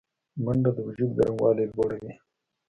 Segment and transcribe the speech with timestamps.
[0.43, 2.13] منډه د وجود ګرموالی لوړوي